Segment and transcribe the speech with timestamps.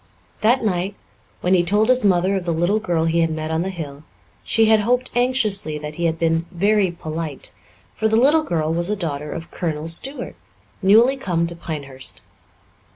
[0.41, 0.95] That night,
[1.41, 4.01] when he told his mother of the little girl he had met on the hill,
[4.43, 7.51] she had hoped anxiously that he had been "very polite,"
[7.93, 10.35] for the little girl was a daughter of Colonel Stuart,
[10.81, 12.19] newly come to Pinehurst.